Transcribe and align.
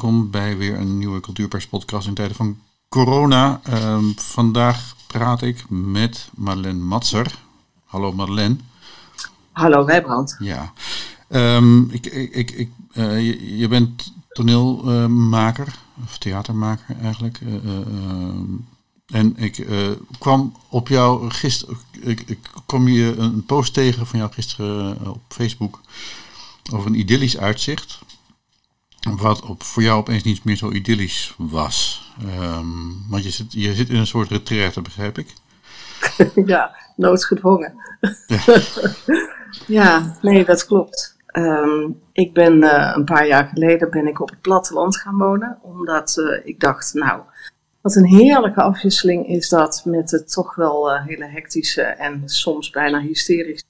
welkom 0.00 0.30
bij 0.30 0.56
weer 0.56 0.78
een 0.78 0.98
nieuwe 0.98 1.20
Cultuurpers 1.20 1.66
podcast 1.66 2.06
in 2.06 2.14
tijden 2.14 2.36
van 2.36 2.58
corona. 2.88 3.60
Ehm, 3.64 4.04
vandaag 4.16 4.96
praat 5.06 5.42
ik 5.42 5.64
met 5.68 6.28
Marleen 6.34 6.86
Matser. 6.86 7.38
Hallo 7.84 8.12
Marleen. 8.12 8.60
Hallo 9.52 9.84
Wijbrand. 9.84 10.36
Ja, 10.38 10.72
um, 11.28 11.90
ik, 11.90 12.06
ik, 12.06 12.50
ik, 12.50 12.70
uh, 12.92 13.26
je, 13.26 13.56
je, 13.56 13.68
bent 13.68 14.12
toneelmaker, 14.28 15.74
of 16.04 16.18
theatermaker 16.18 16.96
eigenlijk. 17.02 17.40
Uh, 17.40 17.54
uh, 17.54 17.80
en 19.06 19.36
ik 19.36 19.66
kwam 20.18 20.56
op 20.68 20.88
jou 20.88 21.30
gisteren, 21.30 21.76
ik, 22.00 22.20
ik 22.26 22.38
kwam 22.66 22.88
je 22.88 23.16
een 23.16 23.44
post 23.44 23.74
tegen 23.74 24.06
van 24.06 24.18
jou 24.18 24.32
gisteren 24.32 25.06
op 25.06 25.20
Facebook 25.28 25.80
over 26.72 26.86
een 26.86 26.98
idyllisch 26.98 27.38
uitzicht. 27.38 27.98
Wat 29.00 29.42
op, 29.42 29.62
voor 29.62 29.82
jou 29.82 29.98
opeens 29.98 30.22
niet 30.22 30.44
meer 30.44 30.56
zo 30.56 30.70
idyllisch 30.70 31.34
was. 31.38 32.08
Um, 32.40 33.04
want 33.08 33.24
je 33.24 33.30
zit, 33.30 33.52
je 33.52 33.74
zit 33.74 33.88
in 33.88 33.96
een 33.96 34.06
soort 34.06 34.30
retraite, 34.30 34.82
begrijp 34.82 35.18
ik? 35.18 35.32
ja, 36.46 36.76
noodgedwongen. 36.96 37.74
Ja, 38.26 38.40
ja 39.80 40.16
nee, 40.22 40.44
dat 40.44 40.66
klopt. 40.66 41.16
Um, 41.32 42.00
ik 42.12 42.32
ben 42.32 42.62
uh, 42.62 42.92
een 42.94 43.04
paar 43.04 43.26
jaar 43.26 43.48
geleden 43.48 43.90
ben 43.90 44.06
ik 44.06 44.20
op 44.20 44.30
het 44.30 44.40
platteland 44.40 44.96
gaan 44.96 45.18
wonen. 45.18 45.58
Omdat 45.62 46.16
uh, 46.16 46.46
ik 46.46 46.60
dacht, 46.60 46.94
nou, 46.94 47.22
wat 47.80 47.94
een 47.94 48.06
heerlijke 48.06 48.62
afwisseling 48.62 49.28
is 49.28 49.48
dat 49.48 49.82
met 49.84 50.10
het 50.10 50.32
toch 50.32 50.54
wel 50.54 50.94
uh, 50.94 51.06
hele 51.06 51.26
hectische 51.26 51.82
en 51.82 52.22
soms 52.24 52.70
bijna 52.70 53.00
hysterisch 53.00 53.64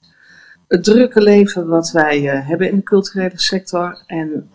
het 0.67 0.83
drukke 0.83 1.21
leven 1.21 1.67
wat 1.67 1.91
wij 1.91 2.21
hebben 2.21 2.69
in 2.69 2.75
de 2.75 2.83
culturele 2.83 3.39
sector. 3.39 4.03
En 4.05 4.49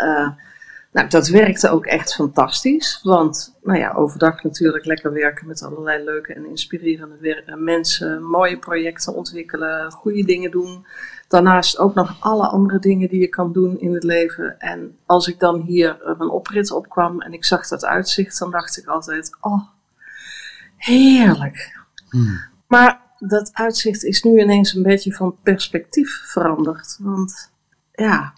nou, 0.94 1.08
dat 1.08 1.28
werkte 1.28 1.70
ook 1.70 1.86
echt 1.86 2.14
fantastisch. 2.14 3.00
Want 3.02 3.54
nou 3.62 3.78
ja, 3.78 3.92
overdag 3.92 4.42
natuurlijk 4.42 4.84
lekker 4.84 5.12
werken 5.12 5.46
met 5.46 5.62
allerlei 5.62 6.04
leuke 6.04 6.34
en 6.34 6.46
inspirerende 6.46 7.42
eh, 7.46 7.56
mensen. 7.56 8.22
Mooie 8.22 8.58
projecten 8.58 9.14
ontwikkelen, 9.14 9.90
goede 9.90 10.24
dingen 10.24 10.50
doen. 10.50 10.86
Daarnaast 11.28 11.78
ook 11.78 11.94
nog 11.94 12.16
alle 12.20 12.46
andere 12.46 12.78
dingen 12.78 13.08
die 13.08 13.20
je 13.20 13.28
kan 13.28 13.52
doen 13.52 13.78
in 13.78 13.94
het 13.94 14.04
leven. 14.04 14.58
En 14.58 14.96
als 15.06 15.28
ik 15.28 15.38
dan 15.38 15.60
hier 15.60 15.96
een 16.02 16.30
oprit 16.30 16.70
opkwam 16.70 17.20
en 17.20 17.32
ik 17.32 17.44
zag 17.44 17.68
dat 17.68 17.84
uitzicht, 17.84 18.38
dan 18.38 18.50
dacht 18.50 18.76
ik 18.76 18.86
altijd: 18.86 19.36
oh, 19.40 19.62
heerlijk. 20.76 21.78
Hmm. 22.10 22.40
Maar 22.66 23.00
dat 23.18 23.50
uitzicht 23.52 24.04
is 24.04 24.22
nu 24.22 24.40
ineens 24.40 24.74
een 24.74 24.82
beetje 24.82 25.12
van 25.12 25.36
perspectief 25.42 26.22
veranderd. 26.24 26.96
Want 27.00 27.52
ja, 27.92 28.32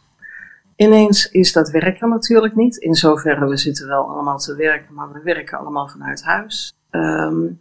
Ineens 0.77 1.31
is 1.31 1.53
dat 1.53 1.71
werken 1.71 2.09
natuurlijk 2.09 2.55
niet. 2.55 2.77
In 2.77 2.95
zoverre, 2.95 3.47
we 3.47 3.57
zitten 3.57 3.89
wel 3.89 4.09
allemaal 4.09 4.39
te 4.39 4.55
werken, 4.55 4.95
maar 4.95 5.13
we 5.13 5.21
werken 5.23 5.59
allemaal 5.59 5.89
vanuit 5.89 6.25
huis. 6.25 6.75
Um, 6.91 7.61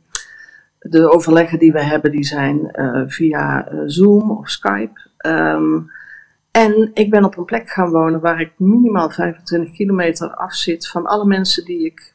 de 0.80 1.12
overleggen 1.12 1.60
die 1.60 1.72
we 1.72 1.84
hebben, 1.84 2.12
die 2.12 2.24
zijn 2.24 2.72
uh, 2.74 3.04
via 3.08 3.72
uh, 3.72 3.82
Zoom 3.86 4.32
of 4.32 4.50
Skype. 4.50 5.10
Um, 5.28 5.92
en 6.52 6.92
ik 6.94 7.10
ben 7.10 7.24
op 7.24 7.38
een 7.38 7.46
plek 7.46 7.70
gaan 7.70 7.90
wonen 7.90 8.20
waar 8.20 8.42
ik 8.42 8.52
minimaal 8.58 9.10
25 9.10 9.74
kilometer 9.74 10.30
af 10.30 10.54
zit 10.54 10.88
van 10.88 11.06
alle 11.06 11.26
mensen 11.26 11.66
die 11.66 11.86
ik 11.86 12.14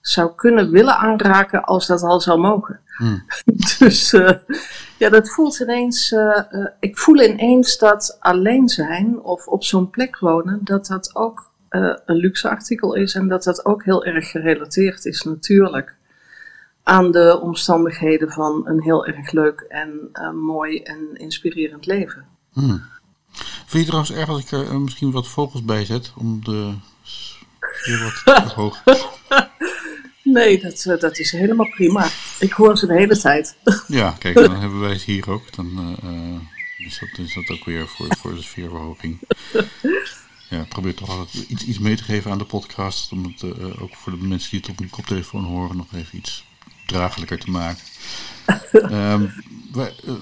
zou 0.00 0.34
kunnen 0.34 0.70
willen 0.70 0.96
aanraken 0.96 1.64
als 1.64 1.86
dat 1.86 2.02
al 2.02 2.20
zou 2.20 2.40
mogen. 2.40 2.80
Hmm. 2.96 3.24
dus 3.78 4.12
uh, 4.12 4.30
ja, 4.98 5.08
dat 5.08 5.30
voelt 5.30 5.60
ineens. 5.60 6.12
Uh, 6.12 6.42
uh, 6.50 6.66
ik 6.80 6.98
voel 6.98 7.22
ineens 7.22 7.78
dat 7.78 8.16
alleen 8.20 8.68
zijn 8.68 9.20
of 9.22 9.46
op 9.46 9.64
zo'n 9.64 9.90
plek 9.90 10.18
wonen, 10.18 10.60
dat 10.64 10.86
dat 10.86 11.16
ook 11.16 11.48
een 11.70 12.16
luxe 12.16 12.48
artikel 12.48 12.94
is 12.94 13.14
en 13.14 13.28
dat 13.28 13.44
dat 13.44 13.64
ook 13.64 13.84
heel 13.84 14.04
erg 14.04 14.30
gerelateerd 14.30 15.04
is, 15.04 15.22
natuurlijk, 15.22 15.96
aan 16.82 17.10
de 17.10 17.40
omstandigheden 17.42 18.30
van 18.30 18.62
een 18.64 18.82
heel 18.82 19.06
erg 19.06 19.32
leuk 19.32 19.60
en 19.60 20.10
mooi 20.34 20.82
en 20.82 21.14
inspirerend 21.14 21.86
leven. 21.86 22.26
Hmm. 22.52 22.82
Vind 23.66 23.84
je 23.84 23.84
trouwens 23.84 24.12
erg 24.12 24.28
als 24.28 24.42
ik 24.42 24.50
er 24.50 24.80
misschien 24.80 25.10
wat 25.10 25.28
vogels 25.28 25.64
bij 25.64 25.84
zet 25.84 26.12
om 26.16 26.44
de 26.44 26.74
sfeer 27.02 28.02
wat 28.02 28.42
verhogen? 28.46 28.96
Nee, 30.32 30.60
dat, 30.60 30.84
eh, 30.84 30.98
dat 30.98 31.18
is 31.18 31.30
helemaal 31.30 31.68
prima. 31.68 32.08
Ik 32.38 32.52
hoor 32.52 32.78
ze 32.78 32.86
de 32.86 32.94
hele 32.94 33.18
tijd. 33.18 33.56
Ja, 33.86 34.16
kijk, 34.18 34.34
dan 34.34 34.60
hebben 34.60 34.80
wij 34.80 34.92
het 34.92 35.02
hier 35.02 35.30
ook. 35.30 35.54
Dan 35.54 35.96
uh, 36.04 36.86
is, 36.86 36.98
dat, 36.98 37.26
is 37.26 37.34
dat 37.34 37.50
ook 37.58 37.64
weer 37.64 37.88
voor, 37.88 38.06
voor 38.18 38.34
de 38.34 38.42
sfeerverhoging. 38.42 39.18
Ja, 40.48 40.66
probeer 40.68 40.94
toch 40.94 41.08
altijd 41.08 41.44
iets, 41.48 41.64
iets 41.64 41.78
mee 41.78 41.96
te 41.96 42.02
geven 42.02 42.30
aan 42.30 42.38
de 42.38 42.44
podcast. 42.44 43.12
Om 43.12 43.24
het 43.24 43.42
uh, 43.42 43.82
ook 43.82 43.94
voor 43.94 44.12
de 44.12 44.26
mensen 44.26 44.50
die 44.50 44.60
het 44.60 44.68
op 44.68 44.80
een 44.80 44.90
koptelefoon 44.90 45.44
horen 45.44 45.76
nog 45.76 45.86
even 45.94 46.18
iets 46.18 46.44
draaglijker 46.86 47.38
te 47.38 47.50
maken. 47.50 47.82
um, 49.12 49.32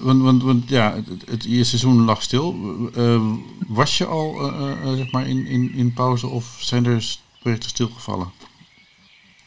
want, 0.01 0.21
want, 0.21 0.43
want, 0.43 0.69
ja, 0.69 0.95
het, 0.95 1.29
het, 1.29 1.43
je 1.43 1.63
seizoen 1.63 2.05
lag 2.05 2.21
stil. 2.21 2.55
Uh, 2.97 3.33
was 3.67 3.97
je 3.97 4.05
al 4.05 4.51
uh, 4.51 4.93
zeg 4.95 5.11
maar 5.11 5.27
in, 5.27 5.45
in, 5.45 5.73
in 5.73 5.93
pauze 5.93 6.27
of 6.27 6.57
zijn 6.59 6.85
er 6.85 7.17
projecten 7.39 7.69
stilgevallen? 7.69 8.31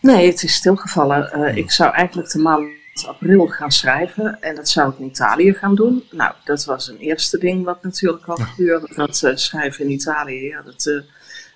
Nee, 0.03 0.27
het 0.27 0.43
is 0.43 0.55
stilgevallen. 0.55 1.31
Uh, 1.35 1.57
ik 1.57 1.71
zou 1.71 1.95
eigenlijk 1.95 2.31
de 2.31 2.39
maand 2.39 2.67
april 3.07 3.47
gaan 3.47 3.73
schrijven 3.73 4.41
en 4.41 4.55
dat 4.55 4.69
zou 4.69 4.93
ik 4.93 4.99
in 4.99 5.07
Italië 5.07 5.55
gaan 5.55 5.75
doen. 5.75 6.03
Nou, 6.11 6.33
dat 6.45 6.65
was 6.65 6.89
een 6.89 6.99
eerste 6.99 7.39
ding 7.39 7.65
wat 7.65 7.83
natuurlijk 7.83 8.27
al 8.27 8.37
gebeurde. 8.37 8.93
Dat 8.95 9.23
uh, 9.25 9.31
schrijven 9.35 9.85
in 9.85 9.91
Italië, 9.91 10.47
ja, 10.47 10.63
dat 10.63 10.87
uh, 10.87 11.03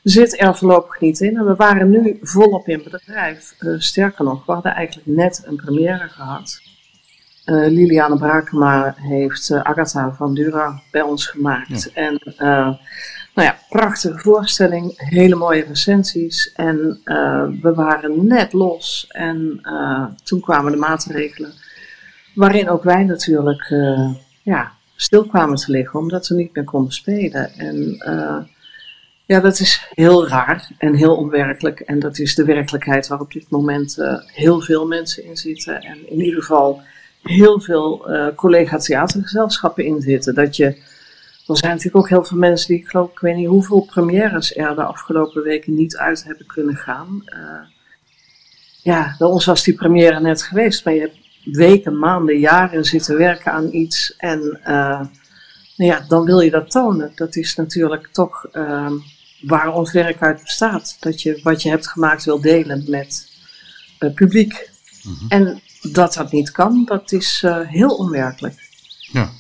zit 0.02 0.40
er 0.40 0.56
voorlopig 0.56 1.00
niet 1.00 1.20
in. 1.20 1.36
En 1.36 1.46
we 1.46 1.54
waren 1.54 1.90
nu 1.90 2.18
volop 2.22 2.68
in 2.68 2.82
bedrijf. 2.82 3.54
sterker 3.78 4.24
nog, 4.24 4.46
we 4.46 4.52
hadden 4.52 4.74
eigenlijk 4.74 5.06
net 5.06 5.42
een 5.44 5.56
première 5.56 6.08
gehad. 6.08 6.60
Liliane 7.44 8.18
Brakema 8.18 8.94
heeft 8.96 9.50
Agatha 9.52 10.12
van 10.12 10.34
Dura 10.34 10.80
bij 10.90 11.02
ons 11.02 11.26
gemaakt. 11.26 11.92
En 11.92 12.20
nou 13.36 13.48
ja, 13.48 13.58
prachtige 13.68 14.18
voorstelling, 14.18 14.92
hele 14.96 15.34
mooie 15.34 15.64
recensies. 15.64 16.52
En 16.54 17.00
uh, 17.04 17.46
we 17.62 17.74
waren 17.74 18.26
net 18.26 18.52
los 18.52 19.06
en 19.08 19.58
uh, 19.62 20.04
toen 20.24 20.40
kwamen 20.40 20.72
de 20.72 20.78
maatregelen. 20.78 21.52
Waarin 22.34 22.68
ook 22.68 22.82
wij 22.82 23.04
natuurlijk 23.04 23.70
uh, 23.70 24.14
ja, 24.42 24.72
stil 24.94 25.26
kwamen 25.26 25.56
te 25.56 25.70
liggen, 25.70 25.98
omdat 25.98 26.28
we 26.28 26.34
niet 26.34 26.54
meer 26.54 26.64
konden 26.64 26.92
spelen. 26.92 27.52
En 27.52 27.96
ja, 29.26 29.40
dat 29.40 29.60
is 29.60 29.86
heel 29.90 30.28
raar 30.28 30.70
en 30.78 30.94
heel 30.94 31.16
onwerkelijk. 31.16 31.80
En 31.80 31.98
dat 31.98 32.18
is 32.18 32.34
de 32.34 32.44
werkelijkheid 32.44 33.06
waar 33.06 33.20
op 33.20 33.32
dit 33.32 33.50
moment 33.50 33.96
heel 34.26 34.60
veel 34.60 34.86
mensen 34.86 35.24
in 35.24 35.36
zitten. 35.36 35.80
En 35.80 36.10
in 36.10 36.20
ieder 36.20 36.40
geval 36.40 36.82
heel 37.22 37.60
veel 37.60 38.06
collega-theatergezelschappen 38.34 39.84
in 39.84 40.00
zitten. 40.00 40.34
Dat 40.34 40.56
je 40.56 40.76
er 41.46 41.56
zijn 41.56 41.70
natuurlijk 41.70 41.96
ook 41.96 42.08
heel 42.08 42.24
veel 42.24 42.38
mensen 42.38 42.68
die, 42.68 42.78
ik 42.78 42.88
geloof, 42.88 43.10
ik 43.10 43.18
weet 43.18 43.36
niet 43.36 43.46
hoeveel 43.46 43.80
premières 43.80 44.56
er 44.56 44.74
de 44.74 44.82
afgelopen 44.82 45.42
weken 45.42 45.74
niet 45.74 45.96
uit 45.96 46.24
hebben 46.24 46.46
kunnen 46.46 46.76
gaan. 46.76 47.22
Uh, 47.24 47.68
ja, 48.82 49.14
bij 49.18 49.28
ons 49.28 49.44
was 49.44 49.64
die 49.64 49.74
première 49.74 50.20
net 50.20 50.42
geweest, 50.42 50.84
maar 50.84 50.94
je 50.94 51.00
hebt 51.00 51.18
weken, 51.44 51.98
maanden, 51.98 52.38
jaren 52.38 52.84
zitten 52.84 53.16
werken 53.16 53.52
aan 53.52 53.68
iets 53.72 54.16
en 54.16 54.60
uh, 54.60 55.00
nou 55.76 55.90
ja, 55.90 56.04
dan 56.08 56.24
wil 56.24 56.40
je 56.40 56.50
dat 56.50 56.70
tonen. 56.70 57.12
Dat 57.14 57.36
is 57.36 57.56
natuurlijk 57.56 58.08
toch 58.12 58.46
uh, 58.52 58.92
waar 59.40 59.74
ons 59.74 59.92
werk 59.92 60.22
uit 60.22 60.42
bestaat. 60.42 60.96
Dat 61.00 61.22
je 61.22 61.40
wat 61.42 61.62
je 61.62 61.68
hebt 61.68 61.88
gemaakt 61.88 62.24
wil 62.24 62.40
delen 62.40 62.84
met 62.86 63.28
het 63.98 64.14
publiek. 64.14 64.70
Mm 65.02 65.16
-hmm. 65.18 65.28
En 65.28 65.60
dat 65.92 66.14
dat 66.14 66.32
niet 66.32 66.50
kan, 66.50 66.84
dat 66.84 67.12
is 67.12 67.44
heel 67.66 67.96
onwerkelijk. 67.96 68.68
Ja 69.12 69.30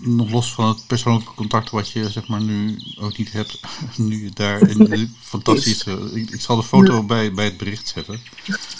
nog 0.00 0.30
los 0.30 0.54
van 0.54 0.68
het 0.68 0.86
persoonlijke 0.86 1.34
contact 1.34 1.70
wat 1.70 1.90
je 1.90 2.10
zeg 2.10 2.28
maar 2.28 2.42
nu 2.42 2.78
ook 3.00 3.18
niet 3.18 3.32
hebt, 3.32 3.60
nu 3.96 4.30
daar 4.34 4.68
in 4.68 5.16
fantastisch. 5.20 5.84
Ik, 6.14 6.30
ik, 6.30 6.40
zal 6.40 6.56
de 6.56 6.62
foto 6.62 7.02
bij, 7.02 7.32
bij 7.32 7.44
het 7.44 7.56
bericht 7.56 7.88
zetten. 7.88 8.20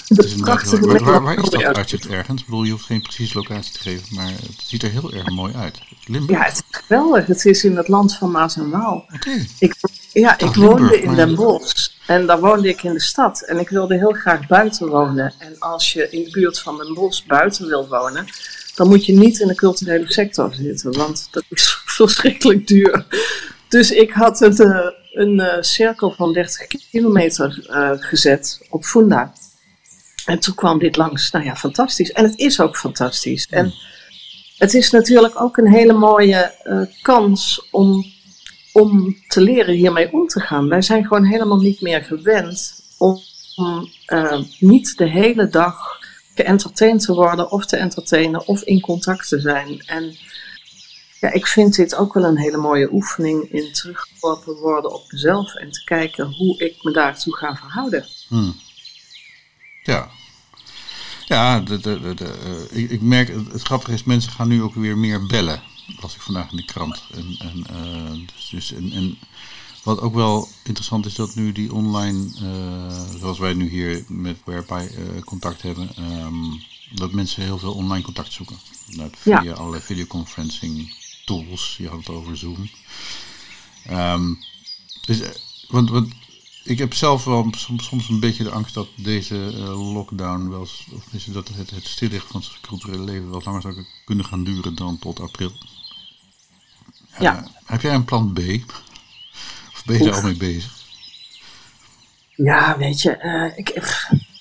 Het 0.07 0.25
is 0.25 0.35
waar, 0.37 1.05
waar, 1.05 1.23
waar, 1.23 1.39
is 1.39 1.51
dat 1.51 1.63
uitzicht 1.63 2.07
ergens? 2.07 2.41
Ik 2.41 2.47
bedoel, 2.47 2.65
je 2.65 2.71
hoeft 2.71 2.85
geen 2.85 3.03
precieze 3.03 3.35
locatie 3.35 3.73
te 3.73 3.79
geven, 3.79 4.15
maar 4.15 4.31
het 4.31 4.63
ziet 4.65 4.83
er 4.83 4.91
heel 4.91 5.13
erg 5.13 5.31
mooi 5.31 5.55
uit. 5.55 5.79
Limburg. 6.07 6.39
Ja, 6.39 6.45
het 6.45 6.65
is 6.71 6.79
geweldig. 6.79 7.27
Het 7.27 7.45
is 7.45 7.65
in 7.65 7.77
het 7.77 7.89
land 7.89 8.17
van 8.17 8.31
Maas 8.31 8.57
en 8.57 8.71
Waal. 8.71 9.05
Okay. 9.15 9.49
Ik, 9.59 9.75
ja, 10.13 10.39
ik 10.39 10.55
woonde 10.55 11.03
in 11.03 11.15
Den 11.15 11.35
Bosch 11.35 11.91
en 12.07 12.27
daar 12.27 12.41
woonde 12.41 12.69
ik 12.69 12.83
in 12.83 12.93
de 12.93 13.01
stad. 13.01 13.43
En 13.43 13.59
ik 13.59 13.69
wilde 13.69 13.97
heel 13.97 14.13
graag 14.13 14.47
buiten 14.47 14.89
wonen. 14.89 15.35
En 15.39 15.59
als 15.59 15.93
je 15.93 16.11
in 16.11 16.25
de 16.25 16.31
buurt 16.31 16.61
van 16.61 16.77
Den 16.77 16.95
Bosch 16.95 17.27
buiten 17.27 17.67
wil 17.67 17.89
wonen, 17.89 18.27
dan 18.75 18.89
moet 18.89 19.07
je 19.07 19.13
niet 19.13 19.41
in 19.41 19.49
de 19.49 19.55
culturele 19.55 20.13
sector 20.13 20.55
zitten, 20.55 20.93
want 20.93 21.29
dat 21.31 21.45
is 21.49 21.83
verschrikkelijk 21.85 22.67
duur. 22.67 23.07
Dus 23.69 23.91
ik 23.91 24.11
had 24.11 24.39
het, 24.39 24.61
uh, 24.61 24.87
een 25.13 25.39
uh, 25.39 25.55
cirkel 25.61 26.11
van 26.11 26.33
30 26.33 26.67
kilometer 26.91 27.67
uh, 27.71 27.91
gezet 27.95 28.61
op 28.71 28.85
Funda. 28.85 29.33
En 30.27 30.39
toen 30.39 30.55
kwam 30.55 30.79
dit 30.79 30.97
langs. 30.97 31.31
Nou 31.31 31.45
ja, 31.45 31.57
fantastisch. 31.57 32.13
En 32.13 32.25
het 32.25 32.39
is 32.39 32.61
ook 32.61 32.77
fantastisch. 32.77 33.47
En 33.51 33.73
het 34.57 34.75
is 34.75 34.91
natuurlijk 34.91 35.41
ook 35.41 35.57
een 35.57 35.73
hele 35.73 35.93
mooie 35.93 36.53
kans 37.03 37.69
om 37.71 38.05
om 38.73 39.17
te 39.29 39.41
leren 39.41 39.75
hiermee 39.75 40.13
om 40.13 40.27
te 40.27 40.41
gaan. 40.41 40.69
Wij 40.69 40.83
zijn 40.83 41.07
gewoon 41.07 41.25
helemaal 41.25 41.61
niet 41.61 41.81
meer 41.81 42.05
gewend 42.05 42.85
om 42.99 43.21
niet 44.59 44.97
de 44.97 45.09
hele 45.09 45.49
dag 45.49 46.02
geëntertained 46.35 47.01
te 47.01 47.15
worden 47.15 47.51
of 47.51 47.67
te 47.67 47.77
entertainen 47.77 48.47
of 48.47 48.63
in 48.63 48.81
contact 48.81 49.29
te 49.29 49.41
zijn. 49.41 49.81
En 49.87 50.17
ja, 51.21 51.33
ik 51.33 51.47
vind 51.47 51.75
dit 51.75 51.95
ook 51.95 52.15
wel 52.15 52.25
een 52.25 52.39
hele 52.39 52.57
mooie 52.57 52.93
oefening 52.93 53.51
in 53.51 53.73
teruggeworpen 53.73 54.55
worden 54.55 54.93
op 54.93 55.13
mezelf 55.13 55.55
en 55.55 55.71
te 55.71 55.85
kijken 55.85 56.33
hoe 56.33 56.59
ik 56.59 56.83
me 56.83 56.93
daartoe 56.93 57.37
ga 57.37 57.57
verhouden. 57.57 58.07
Hmm. 58.29 58.55
Ja. 59.83 60.11
Ja, 61.25 61.61
de, 61.61 61.81
de, 61.81 62.15
de, 62.15 62.67
ik, 62.71 62.91
ik, 62.91 63.01
merk, 63.01 63.29
het 63.53 63.63
grappige 63.63 63.93
is, 63.93 64.05
mensen 64.05 64.33
gaan 64.33 64.49
nu 64.49 64.63
ook 64.63 64.75
weer 64.75 64.99
meer 64.99 65.27
bellen. 65.27 65.63
Las 66.01 66.15
ik 66.15 66.21
vandaag 66.21 66.51
in 66.51 66.57
de 66.57 66.65
krant. 66.65 67.03
En, 67.15 67.37
en, 67.39 67.67
uh, 67.73 68.27
dus, 68.35 68.49
dus, 68.51 68.73
en 68.73 69.19
wat 69.83 70.01
ook 70.01 70.15
wel 70.15 70.49
interessant 70.65 71.07
is 71.07 71.15
dat 71.15 71.35
nu 71.35 71.53
die 71.53 71.75
online, 71.75 72.31
uh, 72.43 73.19
zoals 73.19 73.39
wij 73.39 73.53
nu 73.53 73.69
hier 73.69 74.05
met 74.09 74.37
Whereby 74.45 74.89
uh, 74.91 75.23
contact 75.23 75.63
hebben, 75.63 75.91
um, 75.99 76.63
dat 76.95 77.13
mensen 77.13 77.43
heel 77.43 77.59
veel 77.59 77.75
online 77.75 78.05
contact 78.05 78.33
zoeken. 78.33 78.57
Dat 78.87 79.11
via 79.17 79.43
ja. 79.43 79.53
allerlei 79.53 79.83
videoconferencing 79.83 80.95
tools. 81.25 81.77
Je 81.79 81.89
had 81.89 81.99
het 81.99 82.09
over 82.09 82.37
Zoom. 82.37 82.71
Um, 83.91 84.39
dus, 85.07 85.21
want, 85.69 85.91
want 85.91 86.13
ik 86.65 86.79
heb 86.79 86.95
zelf 86.95 87.25
wel 87.25 87.53
soms, 87.57 87.85
soms 87.85 88.09
een 88.09 88.21
beetje 88.21 88.45
de 88.45 88.51
angst 88.51 88.75
dat 88.75 88.89
deze 88.97 89.53
uh, 89.57 89.93
lockdown 89.93 90.49
wel, 90.49 90.61
of 90.61 90.87
dat 91.27 91.49
het, 91.49 91.71
het 91.71 91.87
stilliggen 91.87 92.31
van 92.31 92.41
het 92.41 92.61
culturele 92.61 93.05
leven 93.05 93.31
wel 93.31 93.43
langer 93.45 93.61
zou 93.61 93.85
kunnen 94.05 94.25
gaan 94.25 94.45
duren 94.45 94.75
dan 94.75 94.99
tot 94.99 95.21
april. 95.21 95.53
Ja. 97.19 97.51
heb 97.65 97.83
jij 97.83 97.95
een 97.95 98.05
plan 98.05 98.33
B? 98.33 98.41
Ben 99.87 99.99
je 99.99 100.09
er 100.09 100.15
al 100.15 100.23
mee 100.23 100.37
bezig? 100.37 100.81
Ja, 102.37 102.79
weet 102.79 103.03
je, 103.03 103.19
uh, 103.23 103.59
ik, 103.59 103.83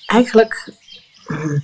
eigenlijk 0.05 0.73
mm, 1.27 1.63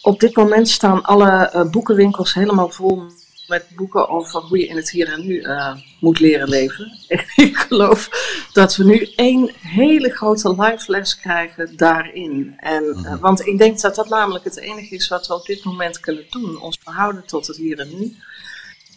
op 0.00 0.20
dit 0.20 0.36
moment 0.36 0.68
staan 0.68 1.02
alle 1.02 1.52
uh, 1.54 1.70
boekenwinkels 1.70 2.34
helemaal 2.34 2.70
vol 2.70 3.02
met 3.46 3.66
boeken 3.76 4.08
over 4.08 4.40
hoe 4.40 4.58
je 4.58 4.66
in 4.66 4.76
het 4.76 4.90
hier 4.90 5.12
en 5.12 5.26
nu 5.26 5.40
uh, 5.40 5.76
moet 6.00 6.20
leren 6.20 6.48
leven. 6.48 6.92
ik 7.48 7.56
geloof 7.56 8.08
dat 8.52 8.76
we 8.76 8.84
nu 8.84 9.08
één 9.16 9.50
hele 9.60 10.10
grote 10.10 10.50
live 10.50 10.90
les 10.90 11.16
krijgen 11.16 11.76
daarin. 11.76 12.54
En, 12.58 12.84
mm 12.84 13.18
want 13.20 13.46
ik 13.46 13.58
denk 13.58 13.80
dat 13.80 13.94
dat 13.94 14.08
namelijk 14.08 14.44
het 14.44 14.58
enige 14.58 14.94
is 14.94 15.08
wat 15.08 15.26
we 15.26 15.34
op 15.34 15.46
dit 15.46 15.64
moment 15.64 16.00
kunnen 16.00 16.24
doen. 16.30 16.60
Ons 16.60 16.78
verhouden 16.82 17.26
tot 17.26 17.46
het 17.46 17.56
hier 17.56 17.78
en 17.78 17.98
nu. 17.98 18.16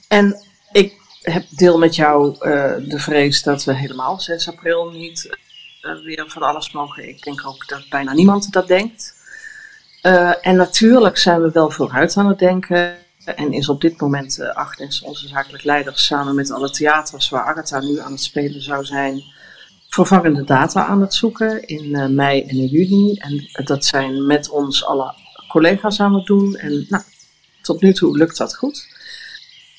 En 0.08 0.42
heb 1.32 1.46
deel 1.50 1.78
met 1.78 1.96
jou 1.96 2.34
uh, 2.34 2.74
de 2.90 3.00
vrees 3.00 3.44
dat 3.44 3.64
we 3.64 3.74
helemaal 3.74 4.20
6 4.20 4.48
april 4.48 4.90
niet 4.90 5.38
uh, 5.82 6.04
weer 6.04 6.24
van 6.28 6.42
alles 6.42 6.72
mogen. 6.72 7.10
Ik 7.10 7.24
denk 7.24 7.48
ook 7.48 7.68
dat 7.68 7.90
bijna 7.90 8.14
niemand 8.14 8.52
dat 8.52 8.68
denkt. 8.68 9.16
Uh, 10.04 10.48
en 10.48 10.56
natuurlijk 10.56 11.18
zijn 11.18 11.42
we 11.42 11.52
wel 11.52 11.72
vooruit 11.72 12.18
aan 12.18 12.28
het 12.28 12.40
denken. 12.40 12.96
En 13.26 13.54
is 13.54 13.70
op 13.70 13.82
dit 13.82 14.02
moment 14.02 14.54
Agnes, 14.54 15.02
onze 15.02 15.28
zakelijk 15.28 15.64
leider, 15.64 16.00
samen 16.00 16.36
met 16.36 16.52
alle 16.52 16.70
theaters 16.70 17.30
waar 17.30 17.44
Agatha 17.44 17.80
nu 17.80 18.00
aan 18.00 18.12
het 18.12 18.22
spelen 18.22 18.62
zou 18.62 18.86
zijn, 18.86 19.24
vervangende 19.90 20.44
data 20.44 20.86
aan 20.86 21.02
het 21.02 21.14
zoeken 21.14 21.68
in 21.68 22.16
mei 22.16 22.42
en 22.42 22.56
in 22.56 22.66
juni. 22.66 23.14
En 23.14 23.50
dat 23.66 23.86
zijn 23.86 24.26
met 24.26 24.50
ons 24.50 24.86
alle 24.86 25.14
collega's 25.48 26.00
aan 26.00 26.14
het 26.14 26.26
doen. 26.26 26.56
En 26.56 26.86
nou, 26.90 27.04
tot 27.62 27.82
nu 27.82 27.94
toe 27.94 28.18
lukt 28.18 28.38
dat 28.38 28.56
goed. 28.56 28.97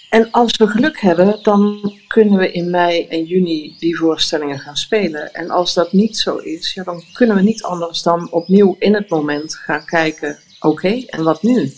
En 0.09 0.31
als 0.31 0.57
we 0.57 0.67
geluk 0.67 1.01
hebben, 1.01 1.39
dan 1.43 1.93
kunnen 2.07 2.39
we 2.39 2.53
in 2.53 2.71
mei 2.71 3.07
en 3.07 3.25
juni 3.25 3.75
die 3.79 3.97
voorstellingen 3.97 4.59
gaan 4.59 4.77
spelen. 4.77 5.35
En 5.35 5.51
als 5.51 5.75
dat 5.75 5.93
niet 5.93 6.19
zo 6.19 6.37
is, 6.37 6.75
ja, 6.75 6.83
dan 6.83 7.03
kunnen 7.13 7.37
we 7.37 7.43
niet 7.43 7.63
anders 7.63 8.03
dan 8.03 8.33
opnieuw 8.33 8.77
in 8.79 8.95
het 8.95 9.09
moment 9.09 9.55
gaan 9.55 9.85
kijken: 9.85 10.39
oké, 10.61 11.03
en 11.07 11.23
wat 11.23 11.43
nu? 11.43 11.73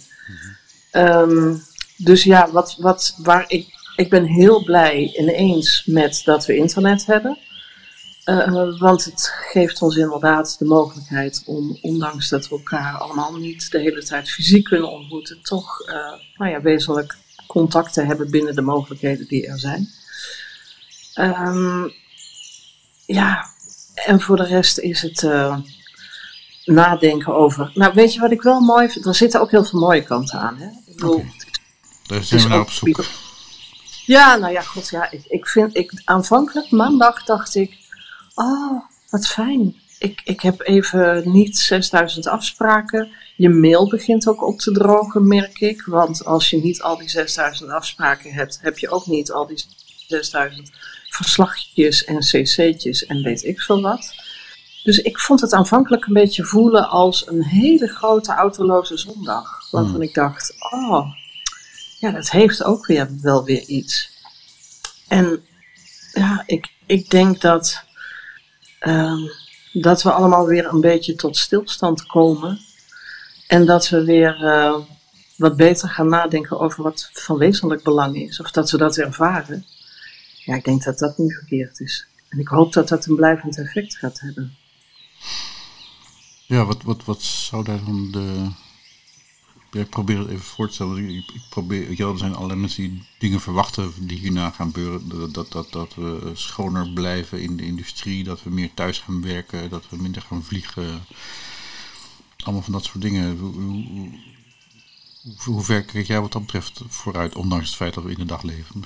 Um, 0.93 1.63
dus 1.97 2.25
ja, 2.25 2.51
wat, 2.51 2.77
wat, 2.79 3.15
waar 3.17 3.45
ik, 3.49 3.67
ik 3.97 4.11
ben 4.11 4.25
heel 4.25 4.65
blij 4.65 5.17
ineens 5.19 5.83
met 5.87 6.23
dat 6.25 6.47
we 6.47 6.57
internet 6.57 7.07
hebben. 7.07 7.39
Uh, 8.25 8.79
want 8.79 9.05
het 9.05 9.33
geeft 9.51 9.83
ons 9.83 9.97
inderdaad 9.97 10.59
de 10.59 10.65
mogelijkheid 10.65 11.43
om, 11.47 11.79
ondanks 11.83 12.29
dat 12.29 12.49
we 12.49 12.57
elkaar 12.57 12.99
allemaal 12.99 13.37
niet 13.37 13.71
de 13.71 13.79
hele 13.79 14.03
tijd 14.03 14.31
fysiek 14.31 14.65
kunnen 14.65 14.91
ontmoeten, 14.91 15.39
toch 15.43 15.89
uh, 15.89 15.95
nou 16.37 16.51
ja, 16.51 16.61
wezenlijk 16.61 17.17
contacten 17.51 18.07
hebben 18.07 18.31
binnen 18.31 18.55
de 18.55 18.63
mogelijkheden 18.63 19.29
die 19.29 19.47
er 19.47 19.59
zijn. 19.59 19.89
Um, 21.15 21.93
ja, 23.07 23.47
en 23.95 24.21
voor 24.21 24.37
de 24.37 24.47
rest 24.47 24.79
is 24.79 25.03
het 25.03 25.23
uh, 25.23 25.57
nadenken 26.65 27.35
over. 27.35 27.71
Nou, 27.75 27.95
weet 27.95 28.15
je 28.15 28.21
wat 28.21 28.31
ik 28.31 28.43
wel 28.43 28.61
mooi 28.61 28.89
vind? 28.89 29.07
Er 29.07 29.15
zitten 29.15 29.41
ook 29.41 29.51
heel 29.51 29.65
veel 29.65 29.81
mooie 29.81 30.03
kanten 30.03 30.39
aan. 30.39 30.57
Hè? 30.57 30.67
Ik 30.67 30.97
bedoel, 30.97 31.15
okay. 31.15 31.35
Daar 32.07 32.23
zijn 32.23 32.43
we 32.43 32.49
naar 32.49 32.61
op 32.61 32.71
zoek. 32.71 33.05
Ja, 34.07 34.37
nou 34.37 34.53
ja, 34.53 34.61
god, 34.61 34.89
ja. 34.89 35.11
Ik, 35.11 35.25
ik 35.29 35.47
vind, 35.47 35.77
ik, 35.77 36.03
aanvankelijk, 36.05 36.71
maandag, 36.71 37.25
dacht 37.25 37.55
ik, 37.55 37.79
oh, 38.35 38.83
wat 39.11 39.27
fijn. 39.27 39.75
Ik, 39.99 40.21
ik 40.25 40.41
heb 40.41 40.61
even 40.61 41.31
niet 41.33 41.59
6000 41.59 42.27
afspraken. 42.27 43.13
Je 43.41 43.49
mail 43.49 43.89
begint 43.89 44.29
ook 44.29 44.47
op 44.47 44.59
te 44.59 44.73
drogen, 44.73 45.29
merk 45.29 45.61
ik. 45.61 45.83
Want 45.83 46.25
als 46.25 46.51
je 46.51 46.57
niet 46.57 46.83
al 46.83 46.97
die 46.99 47.09
6000 47.09 47.71
afspraken 47.71 48.33
hebt, 48.33 48.59
heb 48.63 48.79
je 48.79 48.91
ook 48.91 49.07
niet 49.07 49.33
al 49.33 49.47
die 49.47 49.65
6000 50.07 50.71
verslagjes 51.09 52.05
en 52.05 52.19
cc'tjes 52.19 53.07
en 53.07 53.23
weet 53.23 53.45
ik 53.45 53.61
veel 53.61 53.83
wat. 53.83 54.15
Dus 54.83 54.99
ik 54.99 55.19
vond 55.19 55.41
het 55.41 55.53
aanvankelijk 55.53 56.07
een 56.07 56.13
beetje 56.13 56.45
voelen 56.45 56.89
als 56.89 57.29
een 57.29 57.45
hele 57.45 57.87
grote 57.87 58.33
autoloze 58.33 58.97
zondag. 58.97 59.71
Waarvan 59.71 59.93
hmm. 59.93 60.03
ik 60.03 60.15
dacht, 60.15 60.55
oh, 60.73 61.07
ja, 61.99 62.11
dat 62.11 62.31
heeft 62.31 62.65
ook 62.65 62.87
weer 62.87 63.09
wel 63.23 63.45
weer 63.45 63.63
iets. 63.63 64.11
En 65.09 65.45
ja, 66.13 66.43
ik, 66.47 66.73
ik 66.87 67.11
denk 67.11 67.41
dat, 67.41 67.85
uh, 68.81 69.31
dat 69.73 70.03
we 70.03 70.13
allemaal 70.13 70.47
weer 70.47 70.67
een 70.67 70.81
beetje 70.81 71.15
tot 71.15 71.37
stilstand 71.37 72.07
komen. 72.07 72.69
En 73.51 73.67
dat 73.67 73.89
we 73.89 74.05
weer 74.05 74.41
uh, 74.43 74.77
wat 75.37 75.57
beter 75.57 75.89
gaan 75.89 76.09
nadenken 76.09 76.61
over 76.61 76.83
wat 76.83 77.11
van 77.13 77.37
wezenlijk 77.37 77.83
belang 77.83 78.17
is. 78.17 78.41
Of 78.41 78.51
dat 78.51 78.71
we 78.71 78.77
dat 78.77 78.97
ervaren. 78.97 79.67
Ja, 80.45 80.55
ik 80.55 80.65
denk 80.65 80.83
dat 80.83 80.99
dat 80.99 81.19
niet 81.19 81.35
verkeerd 81.35 81.81
is. 81.81 82.07
En 82.29 82.39
ik 82.39 82.49
hoop 82.49 82.73
dat 82.73 82.89
dat 82.89 83.07
een 83.07 83.17
blijvend 83.17 83.59
effect 83.59 83.97
gaat 83.97 84.21
hebben. 84.21 84.57
Ja, 86.47 86.65
wat, 86.65 86.83
wat, 86.83 87.05
wat 87.05 87.23
zou 87.23 87.65
daar 87.65 87.85
dan 87.85 88.11
de. 88.11 88.51
Ik 89.79 89.89
probeer 89.89 90.19
het 90.19 90.29
even 90.29 90.45
voor 90.45 90.69
te 90.69 90.75
stellen. 90.75 91.09
Ik, 91.09 91.31
ik 91.35 91.43
probeer, 91.51 91.97
ja, 91.97 92.09
er 92.09 92.19
zijn 92.19 92.35
allerlei 92.35 92.61
mensen 92.61 92.83
die 92.83 93.09
dingen 93.19 93.41
verwachten 93.41 93.93
die 94.01 94.19
hierna 94.19 94.51
gaan 94.51 94.67
gebeuren. 94.73 95.33
Dat, 95.33 95.53
dat, 95.53 95.73
dat 95.73 95.95
we 95.95 96.31
schoner 96.35 96.89
blijven 96.89 97.43
in 97.43 97.57
de 97.57 97.65
industrie, 97.65 98.25
dat 98.25 98.43
we 98.43 98.51
meer 98.51 98.71
thuis 98.75 98.99
gaan 98.99 99.23
werken, 99.23 99.71
dat 99.71 99.89
we 99.89 99.97
minder 99.97 100.23
gaan 100.23 100.45
vliegen. 100.45 101.03
Allemaal 102.45 102.63
van 102.63 102.73
dat 102.73 102.85
soort 102.85 103.01
dingen. 103.01 103.39
Hoe, 103.39 103.53
hoe, 103.53 104.09
hoe 105.45 105.63
ver 105.63 105.83
kijk 105.83 106.07
jij 106.07 106.21
wat 106.21 106.33
dat 106.33 106.43
betreft 106.43 106.81
vooruit, 106.89 107.35
ondanks 107.35 107.67
het 107.67 107.77
feit 107.77 107.95
dat 107.95 108.05
we 108.05 108.11
in 108.11 108.19
de 108.19 108.25
dag 108.25 108.43
leven? 108.43 108.85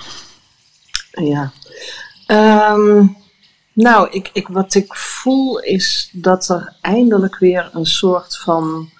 Ja. 1.10 1.52
Um, 2.72 3.16
nou, 3.72 4.10
ik, 4.10 4.30
ik, 4.32 4.48
wat 4.48 4.74
ik 4.74 4.94
voel 4.94 5.58
is 5.60 6.10
dat 6.12 6.48
er 6.48 6.76
eindelijk 6.80 7.38
weer 7.38 7.70
een 7.72 7.86
soort 7.86 8.38
van 8.38 8.90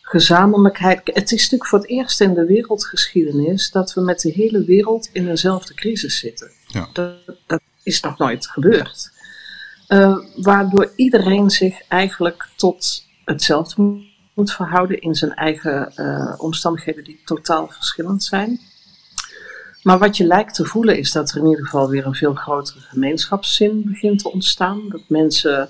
gezamenlijkheid. 0.00 1.00
Het 1.04 1.32
is 1.32 1.42
natuurlijk 1.42 1.66
voor 1.70 1.78
het 1.78 1.88
eerst 1.88 2.20
in 2.20 2.34
de 2.34 2.46
wereldgeschiedenis 2.46 3.70
dat 3.70 3.94
we 3.94 4.00
met 4.00 4.20
de 4.20 4.30
hele 4.30 4.64
wereld 4.64 5.08
in 5.12 5.28
eenzelfde 5.28 5.74
crisis 5.74 6.18
zitten. 6.18 6.50
Ja. 6.66 6.88
Dat, 6.92 7.16
dat 7.46 7.60
is 7.82 8.00
nog 8.00 8.18
nooit 8.18 8.46
gebeurd. 8.46 9.10
Uh, 9.88 10.18
waardoor 10.36 10.92
iedereen 10.96 11.50
zich 11.50 11.82
eigenlijk 11.88 12.48
tot 12.56 13.06
hetzelfde 13.28 14.06
moet 14.34 14.52
verhouden 14.52 15.00
in 15.00 15.14
zijn 15.14 15.34
eigen 15.34 15.92
uh, 15.96 16.34
omstandigheden 16.36 17.04
die 17.04 17.20
totaal 17.24 17.68
verschillend 17.68 18.24
zijn. 18.24 18.60
Maar 19.82 19.98
wat 19.98 20.16
je 20.16 20.24
lijkt 20.24 20.54
te 20.54 20.64
voelen 20.64 20.98
is 20.98 21.12
dat 21.12 21.30
er 21.30 21.38
in 21.38 21.46
ieder 21.46 21.64
geval 21.64 21.88
weer 21.88 22.06
een 22.06 22.14
veel 22.14 22.34
grotere 22.34 22.80
gemeenschapszin 22.80 23.82
begint 23.84 24.18
te 24.18 24.32
ontstaan. 24.32 24.88
Dat 24.88 25.02
mensen 25.08 25.68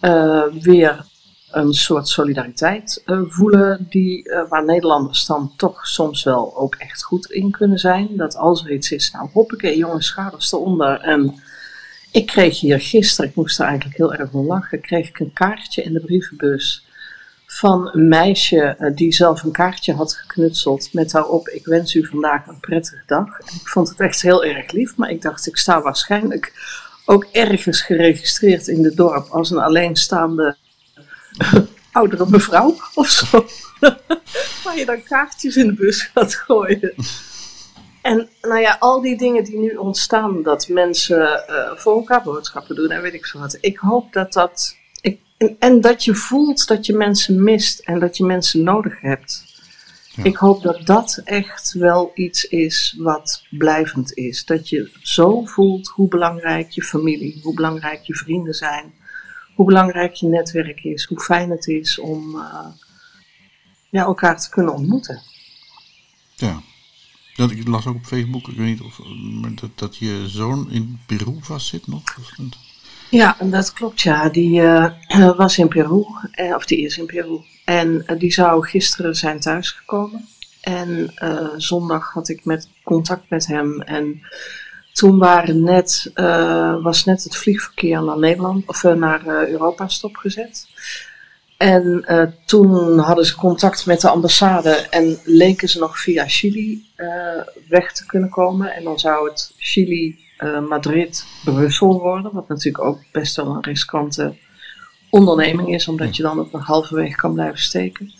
uh, 0.00 0.42
weer 0.60 1.04
een 1.50 1.72
soort 1.72 2.08
solidariteit 2.08 3.02
uh, 3.06 3.20
voelen, 3.26 3.86
die, 3.88 4.30
waar 4.48 4.64
Nederlanders 4.64 5.26
dan 5.26 5.52
toch 5.56 5.86
soms 5.86 6.22
wel 6.22 6.56
ook 6.56 6.74
echt 6.74 7.02
goed 7.02 7.30
in 7.30 7.50
kunnen 7.50 7.78
zijn. 7.78 8.16
Dat 8.16 8.36
als 8.36 8.64
er 8.64 8.72
iets 8.72 8.90
is, 8.90 9.10
nou 9.10 9.28
hoppakee 9.32 9.76
jongens, 9.76 10.06
schouders 10.06 10.52
eronder. 10.52 11.00
En 11.00 11.42
ik 12.12 12.26
kreeg 12.26 12.60
hier 12.60 12.80
gisteren, 12.80 13.30
ik 13.30 13.36
moest 13.36 13.58
er 13.58 13.66
eigenlijk 13.66 13.96
heel 13.96 14.14
erg 14.14 14.32
om 14.32 14.46
lachen, 14.46 14.80
kreeg 14.80 15.08
ik 15.08 15.18
een 15.18 15.32
kaartje 15.32 15.82
in 15.82 15.92
de 15.92 16.00
brievenbus 16.00 16.86
van 17.46 17.90
een 17.92 18.08
meisje 18.08 18.92
die 18.94 19.12
zelf 19.12 19.42
een 19.42 19.52
kaartje 19.52 19.94
had 19.94 20.14
geknutseld 20.14 20.92
met 20.92 21.10
daarop: 21.10 21.48
Ik 21.48 21.66
wens 21.66 21.94
u 21.94 22.06
vandaag 22.06 22.46
een 22.46 22.60
prettige 22.60 23.02
dag. 23.06 23.38
Ik 23.38 23.68
vond 23.68 23.88
het 23.88 24.00
echt 24.00 24.22
heel 24.22 24.44
erg 24.44 24.72
lief, 24.72 24.96
maar 24.96 25.10
ik 25.10 25.22
dacht, 25.22 25.46
ik 25.46 25.56
sta 25.56 25.82
waarschijnlijk 25.82 26.52
ook 27.04 27.26
ergens 27.32 27.82
geregistreerd 27.82 28.68
in 28.68 28.84
het 28.84 28.96
dorp 28.96 29.28
als 29.28 29.50
een 29.50 29.58
alleenstaande 29.58 30.56
oudere 31.92 32.26
mevrouw 32.28 32.76
of 32.94 33.08
zo. 33.08 33.46
Waar 34.64 34.78
je 34.78 34.84
dan 34.86 35.02
kaartjes 35.02 35.56
in 35.56 35.66
de 35.66 35.74
bus 35.74 36.02
gaat 36.02 36.34
gooien. 36.34 36.94
En 38.02 38.28
nou 38.42 38.60
ja, 38.60 38.76
al 38.78 39.00
die 39.00 39.16
dingen 39.16 39.44
die 39.44 39.58
nu 39.58 39.74
ontstaan, 39.74 40.42
dat 40.42 40.68
mensen 40.68 41.44
uh, 41.50 41.70
voor 41.74 41.96
elkaar 41.96 42.22
boodschappen 42.22 42.76
doen 42.76 42.90
en 42.90 43.02
weet 43.02 43.14
ik 43.14 43.26
veel 43.26 43.40
wat. 43.40 43.58
Ik 43.60 43.78
hoop 43.78 44.12
dat 44.12 44.32
dat. 44.32 44.76
Ik, 45.00 45.20
en, 45.36 45.56
en, 45.58 45.80
dat 45.80 46.04
je 46.04 46.14
voelt 46.14 46.66
dat 46.66 46.86
je 46.86 46.92
mensen 46.92 47.42
mist 47.42 47.78
en 47.78 47.98
dat 47.98 48.16
je 48.16 48.24
mensen 48.24 48.62
nodig 48.62 49.00
hebt. 49.00 49.50
Ik 50.22 50.36
hoop 50.36 50.62
dat 50.62 50.86
dat 50.86 51.20
echt 51.24 51.72
wel 51.72 52.10
iets 52.14 52.44
is 52.44 52.94
wat 52.98 53.44
blijvend 53.50 54.14
is. 54.14 54.44
Dat 54.44 54.68
je 54.68 54.90
zo 55.02 55.44
voelt 55.44 55.88
hoe 55.88 56.08
belangrijk 56.08 56.70
je 56.70 56.82
familie, 56.82 57.40
hoe 57.42 57.54
belangrijk 57.54 58.02
je 58.02 58.14
vrienden 58.14 58.54
zijn, 58.54 58.94
hoe 59.54 59.66
belangrijk 59.66 60.14
je 60.14 60.26
netwerk 60.26 60.84
is, 60.84 61.04
hoe 61.04 61.20
fijn 61.20 61.50
het 61.50 61.66
is 61.66 61.98
om 61.98 62.36
uh, 62.36 62.66
ja, 63.90 64.02
elkaar 64.02 64.40
te 64.40 64.50
kunnen 64.50 64.74
ontmoeten. 64.74 65.22
Ja. 66.34 66.62
Dat, 67.34 67.50
ik 67.50 67.68
las 67.68 67.86
ook 67.86 67.94
op 67.94 68.04
Facebook, 68.04 68.48
ik 68.48 68.56
weet 68.56 68.66
niet 68.66 68.80
of 68.80 69.00
dat, 69.60 69.70
dat 69.74 69.96
je 69.96 70.24
zoon 70.26 70.70
in 70.70 70.98
Peru 71.06 71.36
vastzit 71.40 71.86
nog. 71.86 72.02
Ja, 73.10 73.36
dat 73.40 73.72
klopt 73.72 74.00
ja. 74.00 74.28
Die 74.28 74.60
uh, 74.60 74.90
was 75.36 75.58
in 75.58 75.68
Peru, 75.68 76.04
eh, 76.30 76.54
of 76.54 76.64
die 76.64 76.78
is 76.78 76.98
in 76.98 77.06
Peru. 77.06 77.40
En 77.64 78.04
uh, 78.06 78.18
die 78.18 78.32
zou 78.32 78.66
gisteren 78.66 79.16
zijn 79.16 79.40
thuisgekomen. 79.40 80.28
En 80.60 81.12
zondag 81.56 82.12
had 82.12 82.28
ik 82.28 82.44
met 82.44 82.68
contact 82.82 83.30
met 83.30 83.46
hem. 83.46 83.80
En 83.80 84.20
toen 84.92 85.18
waren 85.18 85.62
net, 85.62 86.10
was 86.82 87.04
net 87.04 87.24
het 87.24 87.36
vliegverkeer 87.36 88.02
naar 88.02 88.18
Nederland 88.18 88.66
of 88.66 88.82
naar 88.82 89.26
Europa 89.48 89.88
stopgezet. 89.88 90.66
En 91.62 92.04
uh, 92.08 92.22
toen 92.44 92.98
hadden 92.98 93.26
ze 93.26 93.36
contact 93.36 93.86
met 93.86 94.00
de 94.00 94.08
ambassade 94.08 94.70
en 94.70 95.18
leken 95.24 95.68
ze 95.68 95.78
nog 95.78 95.98
via 95.98 96.28
Chili 96.28 96.86
uh, 96.96 97.08
weg 97.68 97.92
te 97.92 98.06
kunnen 98.06 98.30
komen. 98.30 98.74
En 98.74 98.84
dan 98.84 98.98
zou 98.98 99.28
het 99.28 99.54
Chili, 99.56 100.18
uh, 100.38 100.68
Madrid, 100.68 101.24
Brussel 101.44 102.00
worden, 102.00 102.32
wat 102.32 102.48
natuurlijk 102.48 102.84
ook 102.84 102.98
best 103.12 103.36
wel 103.36 103.46
een 103.46 103.62
riskante 103.62 104.34
onderneming 105.10 105.74
is, 105.74 105.88
omdat 105.88 106.16
je 106.16 106.22
dan 106.22 106.38
ook 106.38 106.52
nog 106.52 106.66
halverwege 106.66 107.16
kan 107.16 107.34
blijven 107.34 107.60
steken. 107.60 108.12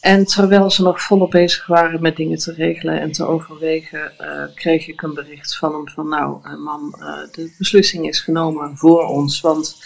En 0.00 0.24
terwijl 0.24 0.70
ze 0.70 0.82
nog 0.82 1.02
volop 1.02 1.30
bezig 1.30 1.66
waren 1.66 2.02
met 2.02 2.16
dingen 2.16 2.38
te 2.38 2.52
regelen 2.52 3.00
en 3.00 3.12
te 3.12 3.26
overwegen, 3.26 4.12
kreeg 4.54 4.88
ik 4.88 5.02
een 5.02 5.14
bericht 5.14 5.56
van 5.56 5.72
hem 5.72 5.88
van 5.88 6.08
nou, 6.08 6.58
man, 6.58 6.90
de 7.32 7.54
beslissing 7.58 8.08
is 8.08 8.20
genomen 8.20 8.76
voor 8.76 9.06
ons, 9.06 9.40
want 9.40 9.76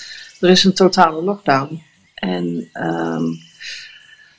er 0.40 0.50
is 0.50 0.64
een 0.64 0.74
totale 0.74 1.22
lockdown. 1.22 1.90
En 2.22 2.68
um, 2.72 3.38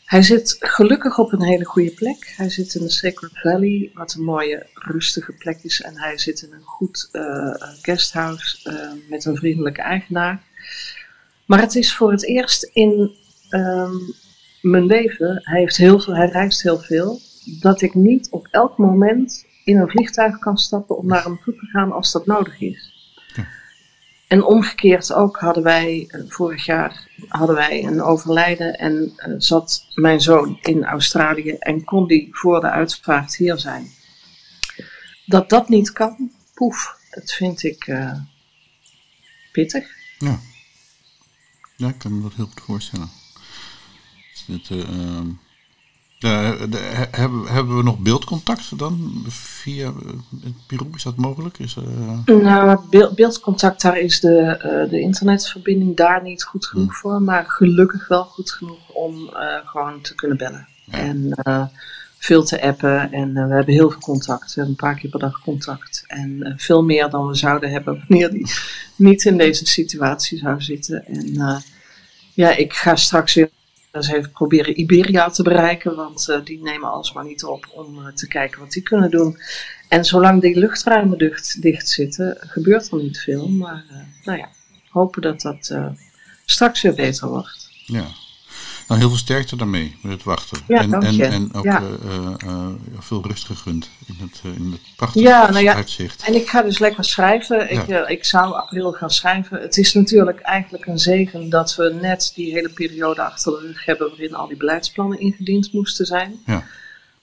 hij 0.06 0.22
zit 0.22 0.56
gelukkig 0.60 1.20
op 1.20 1.32
een 1.32 1.44
hele 1.44 1.66
goede 1.66 1.92
plek. 1.92 2.34
Hij 2.38 2.50
zit 2.50 2.76
in 2.76 2.82
de 2.82 2.90
Sacred 2.90 3.32
Valley, 3.34 3.92
wat 3.94 4.14
een 4.14 4.24
mooie 4.24 4.68
rustige 4.74 5.32
plek 5.32 5.60
is. 5.62 5.82
En 5.82 6.00
hij 6.00 6.18
zit 6.18 6.42
in 6.42 6.54
een 6.54 6.64
goed 6.64 7.10
uh, 7.12 7.54
guesthouse 7.82 8.70
uh, 8.70 9.10
met 9.10 9.26
een 9.26 9.36
vriendelijke 9.36 9.82
eigenaar. 9.82 10.42
Maar 11.46 11.62
het 11.62 11.76
is 11.76 11.96
voor 11.96 12.12
het 12.12 12.26
eerst 12.26 12.70
in 12.74 13.12
um, 13.50 14.14
mijn 14.62 14.86
leven, 14.86 15.40
hij, 15.44 15.60
heeft 15.60 15.78
heel 15.78 16.00
veel, 16.00 16.16
hij 16.16 16.30
reist 16.30 16.62
heel 16.62 16.80
veel, 16.80 17.20
dat 17.60 17.82
ik 17.82 17.94
niet 17.94 18.30
op 18.30 18.48
elk 18.52 18.78
moment 18.78 19.46
in 19.64 19.78
een 19.78 19.90
vliegtuig 19.90 20.40
kan 20.40 20.58
stappen 20.58 20.98
om 20.98 21.08
naar 21.08 21.24
hem 21.24 21.40
toe 21.44 21.56
te 21.56 21.66
gaan 21.66 21.92
als 21.92 22.12
dat 22.12 22.26
nodig 22.26 22.62
is. 22.62 22.93
En 24.34 24.44
omgekeerd 24.44 25.14
ook 25.14 25.40
hadden 25.40 25.64
wij 25.64 26.06
eh, 26.08 26.22
vorig 26.28 26.66
jaar 26.66 27.08
hadden 27.28 27.56
wij 27.56 27.84
een 27.84 28.02
overlijden 28.02 28.78
en 28.78 29.14
uh, 29.18 29.36
zat 29.38 29.86
mijn 29.94 30.22
zoon 30.22 30.58
in 30.62 30.84
Australië 30.84 31.52
en 31.52 31.84
kon 31.84 32.08
die 32.08 32.28
voor 32.32 32.60
de 32.60 32.70
uitvaart 32.70 33.36
hier 33.36 33.58
zijn. 33.58 33.92
Dat 35.26 35.50
dat 35.50 35.70
niet 35.70 35.92
kan, 35.92 36.32
poef, 36.54 36.98
dat 37.10 37.32
vind 37.32 37.64
ik 37.64 37.88
uh, 37.88 38.20
pittig. 39.52 39.88
Ja. 40.18 40.40
ja, 41.76 41.88
ik 41.88 41.98
kan 41.98 42.16
me 42.16 42.22
dat 42.22 42.34
heel 42.34 42.48
goed 42.48 42.62
voorstellen. 42.62 43.10
Dus 44.32 44.46
dit, 44.46 44.70
uh, 44.70 45.22
de, 46.24 47.08
hebben, 47.12 47.46
hebben 47.48 47.78
we 47.78 47.84
nog 47.84 47.98
beeldcontact 47.98 48.78
dan 48.78 49.24
via 49.28 49.94
het 50.44 50.68
bureau? 50.68 50.96
Is 50.96 51.04
dat 51.04 51.16
mogelijk? 51.16 51.60
Is, 51.60 51.76
uh... 52.26 52.36
Nou, 52.42 52.80
beeld, 52.90 53.16
beeldcontact, 53.16 53.82
daar 53.82 54.00
is 54.00 54.20
de, 54.20 54.60
uh, 54.66 54.90
de 54.90 55.00
internetverbinding 55.00 55.96
daar 55.96 56.24
niet 56.24 56.44
goed 56.44 56.66
genoeg 56.66 56.86
hmm. 56.86 56.96
voor. 56.96 57.22
Maar 57.22 57.46
gelukkig 57.48 58.08
wel 58.08 58.24
goed 58.24 58.52
genoeg 58.52 58.90
om 58.94 59.16
uh, 59.16 59.56
gewoon 59.66 60.02
te 60.02 60.16
kunnen 60.16 60.38
bellen. 60.38 60.68
Ja. 60.86 60.98
En 60.98 61.34
veel 62.18 62.44
te 62.44 62.62
appen. 62.62 63.12
En 63.12 63.34
we 63.34 63.54
hebben 63.54 63.74
heel 63.74 63.90
veel 63.90 64.00
contact. 64.00 64.46
We 64.46 64.62
hebben 64.62 64.70
een 64.70 64.90
paar 64.90 64.96
keer 64.96 65.10
per 65.10 65.20
dag 65.20 65.42
contact. 65.42 66.04
En 66.08 66.54
veel 66.58 66.84
meer 66.84 67.10
dan 67.10 67.28
we 67.28 67.36
zouden 67.36 67.72
hebben 67.72 68.04
wanneer 68.08 68.30
die 68.30 68.52
niet 68.96 69.26
in 69.26 69.38
deze 69.38 69.66
situatie 69.66 70.38
zou 70.38 70.62
zitten. 70.62 71.06
En 71.06 71.64
ja, 72.34 72.56
ik 72.56 72.74
ga 72.74 72.96
straks 72.96 73.34
weer 73.34 73.50
eens 73.94 74.12
even 74.12 74.32
proberen 74.32 74.80
Iberia 74.80 75.30
te 75.30 75.44
bereiken, 75.44 75.96
want 75.96 76.28
uh, 76.30 76.44
die 76.44 76.62
nemen 76.62 76.92
alsmaar 76.92 77.26
niet 77.26 77.44
op 77.44 77.68
om 77.72 78.00
uh, 78.00 78.08
te 78.08 78.28
kijken 78.28 78.60
wat 78.60 78.72
die 78.72 78.82
kunnen 78.82 79.12
doen. 79.12 79.38
En 79.90 80.06
zolang 80.06 80.42
die 80.42 80.60
luchtruimen 80.60 81.18
dicht, 81.18 81.62
dicht 81.62 81.90
zitten, 81.90 82.38
gebeurt 82.40 82.92
er 82.92 82.98
niet 82.98 83.20
veel. 83.20 83.50
Maar 83.50 83.86
uh, 83.92 83.98
nou 84.26 84.38
ja, 84.38 84.50
hopen 84.90 85.22
dat 85.22 85.42
dat 85.42 85.78
straks 86.46 86.82
weer 86.82 86.94
beter 86.96 87.28
wordt. 87.28 87.70
Ja. 87.86 88.06
Nou, 88.88 89.00
heel 89.00 89.10
veel 89.10 89.18
sterkte 89.18 89.56
daarmee 89.56 89.96
met 90.02 90.12
het 90.12 90.24
wachten. 90.24 90.60
Ja, 90.68 90.82
en, 90.82 90.94
en, 90.94 91.22
en 91.22 91.54
ook 91.54 91.64
ja. 91.64 91.82
uh, 91.82 92.34
uh, 92.46 92.68
veel 93.00 93.24
rust 93.28 93.46
gegund 93.46 93.90
in 94.06 94.16
het, 94.20 94.42
in 94.56 94.72
het 94.72 94.82
prachtige 94.96 95.26
ja, 95.26 95.52
nou 95.52 95.64
ja, 95.64 95.74
uitzicht. 95.74 96.24
En 96.24 96.36
ik 96.36 96.50
ga 96.50 96.62
dus 96.62 96.80
lekker 96.80 97.04
schrijven. 97.04 97.72
Ik, 97.72 97.88
ik 98.08 98.26
zou 98.26 98.54
april 98.54 98.92
gaan 98.92 99.10
schrijven. 99.10 99.62
Het 99.62 99.78
is 99.78 99.94
natuurlijk 99.94 100.40
eigenlijk 100.40 100.86
een 100.86 101.00
zegen 101.00 101.50
dat 101.50 101.76
we 101.76 101.98
net 102.02 102.32
die 102.36 102.54
hele 102.54 102.70
periode 102.70 103.22
achter 103.22 103.52
de 103.52 103.68
rug 103.68 103.86
hebben 103.86 104.10
waarin 104.10 104.36
al 104.36 104.48
die 104.48 104.58
beleidsplannen 104.58 105.20
ingediend 105.20 105.74
moesten 105.74 106.06
zijn. 106.06 106.40
Ja. 106.46 106.64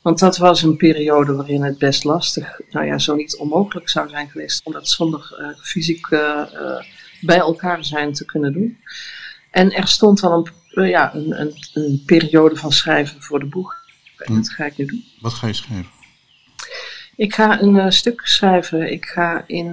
Want 0.02 0.18
dat 0.18 0.36
was 0.36 0.62
een 0.62 0.76
periode 0.76 1.34
waarin 1.34 1.62
het 1.62 1.78
best 1.78 2.04
lastig, 2.04 2.60
nou 2.70 2.86
ja, 2.86 2.98
zo 2.98 3.14
niet 3.14 3.36
onmogelijk 3.36 3.88
zou 3.88 4.08
zijn 4.08 4.30
geweest 4.30 4.60
om 4.64 4.72
dat 4.72 4.88
zonder 4.88 5.54
fysiek 5.62 6.08
bij 7.20 7.38
elkaar 7.38 7.84
zijn 7.84 8.12
te 8.12 8.24
kunnen 8.24 8.52
doen. 8.52 8.78
En 9.50 9.72
er 9.72 9.88
stond 9.88 10.20
dan 10.20 10.32
een, 10.32 10.46
ja, 10.70 11.14
een, 11.14 11.40
een, 11.40 11.54
een, 11.72 12.02
periode 12.06 12.56
van 12.56 12.72
schrijven 12.72 13.22
voor 13.22 13.38
de 13.38 13.46
boeg. 13.46 13.76
En 14.16 14.34
dat 14.34 14.50
ga 14.50 14.64
ik 14.64 14.76
nu 14.76 14.84
doen. 14.84 15.04
Wat 15.20 15.32
ga 15.32 15.46
je 15.46 15.52
schrijven? 15.52 15.90
Ik 17.16 17.34
ga 17.34 17.60
een 17.60 17.74
uh, 17.74 17.90
stuk 17.90 18.20
schrijven. 18.24 18.92
Ik 18.92 19.04
ga 19.04 19.44
in 19.46 19.66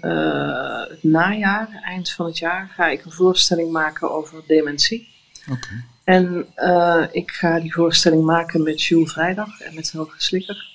uh, 0.00 0.88
het 0.88 1.02
najaar, 1.02 1.80
eind 1.84 2.10
van 2.10 2.26
het 2.26 2.38
jaar, 2.38 2.70
ga 2.74 2.88
ik 2.88 3.04
een 3.04 3.12
voorstelling 3.12 3.72
maken 3.72 4.10
over 4.10 4.42
dementie. 4.46 5.08
Okay. 5.50 5.84
En 6.04 6.46
uh, 6.56 7.04
ik 7.10 7.30
ga 7.30 7.60
die 7.60 7.72
voorstelling 7.72 8.24
maken 8.24 8.62
met 8.62 8.82
Jules 8.82 9.12
Vrijdag 9.12 9.60
en 9.60 9.74
met 9.74 9.92
Helge 9.92 10.22
Slikker. 10.22 10.66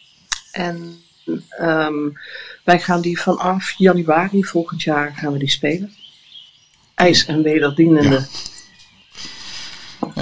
En 0.51 0.95
um, 1.61 2.17
wij 2.63 2.79
gaan 2.79 3.01
die 3.01 3.19
vanaf 3.19 3.71
januari 3.71 4.43
volgend 4.43 4.83
jaar 4.83 5.13
gaan 5.15 5.33
we 5.33 5.39
die 5.39 5.49
spelen 5.49 5.93
ijs 6.95 7.25
en 7.25 7.43
wederdienende. 7.43 8.09
Ja, 8.09 8.25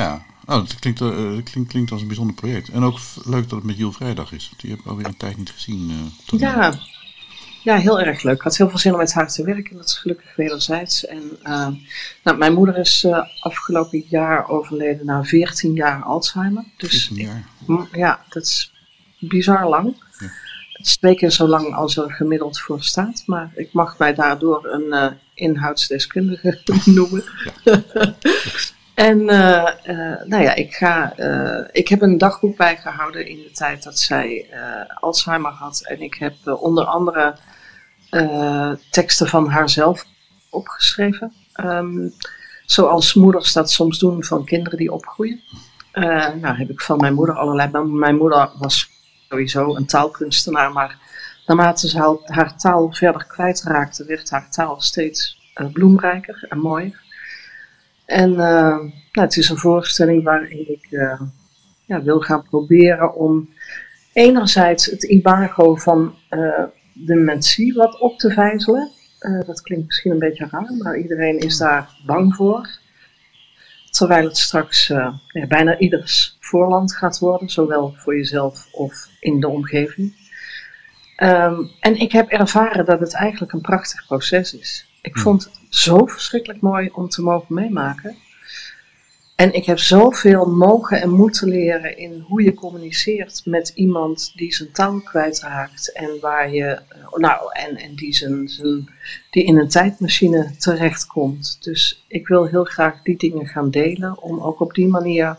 ja. 0.02 0.26
Oh, 0.46 0.56
dat 0.56 0.80
klinkt, 0.80 1.02
uh, 1.02 1.44
klinkt, 1.44 1.70
klinkt 1.70 1.92
als 1.92 2.02
een 2.02 2.08
bijzonder 2.08 2.36
project. 2.36 2.70
En 2.70 2.84
ook 2.84 3.00
leuk 3.26 3.50
dat 3.50 3.52
het 3.52 3.64
met 3.64 3.78
Jill 3.78 3.92
Vrijdag 3.92 4.32
is. 4.32 4.52
Die 4.58 4.70
heb 4.70 4.80
ik 4.80 4.86
alweer 4.86 5.06
een 5.06 5.18
tijd 5.18 5.38
niet 5.38 5.50
gezien. 5.50 5.90
Uh, 6.32 6.40
ja. 6.40 6.74
ja, 7.64 7.76
heel 7.76 8.00
erg 8.00 8.24
leuk. 8.24 8.36
Ik 8.36 8.42
had 8.42 8.58
heel 8.58 8.70
veel 8.70 8.78
zin 8.78 8.92
om 8.92 8.98
met 8.98 9.14
haar 9.14 9.32
te 9.32 9.44
werken. 9.44 9.76
Dat 9.76 9.86
is 9.86 9.98
gelukkig 9.98 10.36
wederzijds. 10.36 11.06
En 11.06 11.24
uh, 11.44 11.68
nou, 12.24 12.38
mijn 12.38 12.54
moeder 12.54 12.78
is 12.78 13.08
afgelopen 13.40 14.04
jaar 14.10 14.50
overleden 14.50 15.06
na 15.06 15.24
14 15.24 15.74
jaar 15.74 16.04
Alzheimer. 16.04 16.64
Dus 16.78 17.08
14 17.08 17.26
jaar? 17.26 17.48
Ik, 17.68 17.96
ja, 17.96 18.26
dat 18.30 18.44
is 18.44 18.74
bizar 19.20 19.70
lang. 19.70 19.96
Ja. 20.20 20.28
Het 20.74 20.86
is 20.86 20.98
twee 20.98 21.16
keer 21.16 21.32
zo 21.32 21.48
lang 21.48 21.74
als 21.74 21.98
er 21.98 22.12
gemiddeld 22.12 22.60
voor 22.60 22.84
staat. 22.84 23.24
Maar 23.26 23.52
ik 23.56 23.74
mag 23.74 23.98
mij 23.98 24.14
daardoor 24.14 24.66
een 24.66 25.18
inhoudsdeskundige 25.34 26.62
noemen. 26.86 27.24
En 29.02 29.20
uh, 29.20 29.72
uh, 29.88 30.24
nou 30.26 30.44
ja, 30.44 30.56
ik, 30.56 30.74
ga, 30.74 31.14
uh, 31.18 31.68
ik 31.72 31.88
heb 31.88 32.02
een 32.02 32.18
dagboek 32.18 32.58
bijgehouden 32.58 33.28
in 33.28 33.38
de 33.38 33.52
tijd 33.52 33.84
dat 33.84 34.00
zij 34.00 34.50
Alzheimer 35.00 35.52
had. 35.52 35.82
En 35.86 36.02
ik 36.02 36.14
heb 36.14 36.34
onder 36.46 36.86
andere 36.86 37.36
teksten 38.90 39.28
van 39.28 39.50
haarzelf 39.50 40.06
opgeschreven. 40.50 41.34
Um, 41.64 42.14
zoals 42.66 43.14
moeders 43.14 43.54
dat 43.54 43.72
soms 43.72 44.00
doen 44.00 44.24
van 44.24 44.46
kinderen 44.46 44.78
die 44.78 44.92
opgroeien. 44.92 45.42
nou 46.42 46.56
heb 46.58 46.70
ik 46.70 46.82
van 46.82 46.98
mijn 46.98 47.14
moeder 47.14 47.36
allerlei. 47.36 47.88
Mijn 47.88 48.18
moeder 48.18 48.50
was 48.58 48.90
sowieso 49.30 49.76
een 49.76 49.86
taalkunstenaar, 49.86 50.72
maar 50.72 50.98
naarmate 51.46 51.90
ze 51.90 52.20
haar, 52.26 52.58
taal 52.58 52.92
verder 52.92 53.26
kwijtraakte, 53.26 54.06
werd 54.06 54.30
haar 54.30 54.50
taal 54.50 54.82
steeds 54.82 55.40
bloemrijker 55.74 56.46
en 56.50 56.58
mooier. 56.58 57.01
En 58.12 58.36
nou, 58.36 58.92
het 59.12 59.38
is 59.38 59.50
een 59.50 59.58
voorstelling 59.58 60.24
waarin 60.24 60.72
ik 60.72 60.88
ja, 61.86 62.04
wil 62.04 62.20
gaan 62.20 62.44
proberen 62.44 63.16
om 63.16 63.50
enerzijds 64.14 64.86
het 64.86 65.04
imago 65.04 65.76
van 65.76 66.16
uh, 66.30 66.64
dementie 66.94 67.74
wat 67.74 68.00
op 68.00 68.18
te 68.18 68.30
vijzelen. 68.32 68.92
Dat 69.46 69.62
klinkt 69.62 69.86
misschien 69.86 70.12
een 70.12 70.20
beetje 70.20 70.48
raar, 70.52 70.74
maar 70.78 70.98
iedereen 70.98 71.40
is 71.40 71.58
daar 71.58 71.90
bang 72.06 72.36
voor. 72.36 72.70
Terwijl 73.90 74.24
het 74.24 74.38
straks 74.38 74.88
ja, 74.88 75.20
bijna 75.48 75.78
ieders 75.78 76.38
voorland 76.40 76.96
gaat 76.96 77.20
worden, 77.20 77.50
zowel 77.50 77.94
voor 77.98 78.16
jezelf 78.16 78.68
of 78.72 79.10
in 79.20 79.40
de 79.40 79.48
omgeving. 79.48 80.16
Um, 81.18 81.72
en 81.80 81.96
ik 81.96 82.12
heb 82.12 82.30
ervaren 82.30 82.86
dat 82.86 83.00
het 83.00 83.14
eigenlijk 83.14 83.54
een 83.54 83.62
prachtig 83.62 84.06
proces 84.06 84.54
is. 84.54 84.91
Ik 85.02 85.14
hmm. 85.14 85.24
vond 85.24 85.44
het 85.44 85.60
zo 85.70 86.06
verschrikkelijk 86.06 86.62
mooi 86.62 86.90
om 86.94 87.10
te 87.10 87.22
mogen 87.22 87.56
meemaken. 87.56 88.16
En 89.42 89.54
ik 89.54 89.66
heb 89.66 89.80
zoveel 89.80 90.46
mogen 90.46 91.02
en 91.02 91.10
moeten 91.10 91.48
leren 91.48 91.98
in 91.98 92.24
hoe 92.28 92.44
je 92.44 92.54
communiceert 92.54 93.42
met 93.46 93.72
iemand 93.76 94.32
die 94.36 94.54
zijn 94.54 94.72
taal 94.72 95.00
kwijtraakt 95.00 95.92
en 95.92 96.20
waar 96.20 96.54
je, 96.54 96.66
eh, 96.66 97.14
nou, 97.14 97.52
en, 97.54 97.78
en 97.78 97.96
die, 97.96 98.14
zijn, 98.14 98.48
zijn, 98.48 98.90
die 99.30 99.44
in 99.44 99.58
een 99.58 99.70
tijdmachine 99.70 100.56
terechtkomt. 100.58 101.58
Dus 101.60 102.04
ik 102.08 102.28
wil 102.28 102.46
heel 102.46 102.64
graag 102.64 103.02
die 103.02 103.18
dingen 103.18 103.48
gaan 103.48 103.70
delen 103.70 104.22
om 104.22 104.40
ook 104.40 104.60
op 104.60 104.74
die 104.74 104.88
manier 104.88 105.38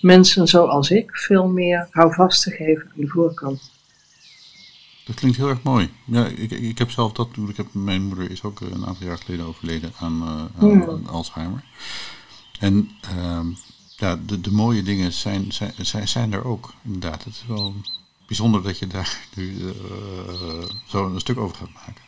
mensen 0.00 0.46
zoals 0.46 0.90
ik 0.90 1.16
veel 1.16 1.48
meer 1.48 1.88
houvast 1.90 2.42
te 2.42 2.50
geven 2.50 2.90
aan 2.94 3.00
de 3.00 3.08
voorkant. 3.08 3.69
Dat 5.10 5.18
klinkt 5.18 5.36
heel 5.36 5.48
erg 5.48 5.62
mooi. 5.62 5.90
Ja, 6.04 6.26
ik, 6.26 6.50
ik 6.50 6.78
heb 6.78 6.90
zelf 6.90 7.12
dat, 7.12 7.28
ik 7.48 7.56
heb, 7.56 7.66
mijn 7.72 8.02
moeder 8.02 8.30
is 8.30 8.42
ook 8.42 8.60
een 8.60 8.86
aantal 8.86 9.06
jaar 9.06 9.18
geleden 9.18 9.46
overleden 9.46 9.92
aan, 9.98 10.22
uh, 10.22 10.28
aan 10.28 10.50
hmm. 10.58 11.06
Alzheimer. 11.06 11.64
En 12.58 12.90
ehm, 13.00 13.46
ja, 13.96 14.18
de, 14.26 14.40
de 14.40 14.52
mooie 14.52 14.82
dingen 14.82 15.12
zijn, 15.12 15.52
zijn, 15.52 15.72
zijn, 15.76 16.08
zijn 16.08 16.32
er 16.32 16.44
ook, 16.44 16.72
inderdaad. 16.82 17.24
Het 17.24 17.34
is 17.34 17.44
wel 17.48 17.74
bijzonder 18.26 18.62
dat 18.62 18.78
je 18.78 18.86
daar 18.86 19.18
nu 19.34 19.56
uh, 19.58 19.72
zo 20.86 21.06
een 21.06 21.20
stuk 21.20 21.38
over 21.38 21.56
gaat 21.56 21.72
maken. 21.74 22.02